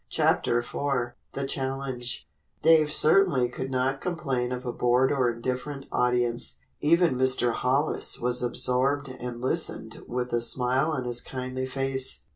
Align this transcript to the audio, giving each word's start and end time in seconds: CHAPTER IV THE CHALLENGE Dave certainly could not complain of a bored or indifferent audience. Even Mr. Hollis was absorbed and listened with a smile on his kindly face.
CHAPTER 0.09 0.57
IV 0.57 1.13
THE 1.33 1.45
CHALLENGE 1.45 2.27
Dave 2.63 2.91
certainly 2.91 3.49
could 3.49 3.69
not 3.69 4.01
complain 4.01 4.51
of 4.51 4.65
a 4.65 4.73
bored 4.73 5.11
or 5.11 5.29
indifferent 5.31 5.85
audience. 5.91 6.57
Even 6.79 7.13
Mr. 7.15 7.51
Hollis 7.51 8.17
was 8.19 8.41
absorbed 8.41 9.09
and 9.09 9.39
listened 9.39 10.01
with 10.07 10.33
a 10.33 10.41
smile 10.41 10.89
on 10.89 11.03
his 11.03 11.21
kindly 11.21 11.67
face. 11.67 12.23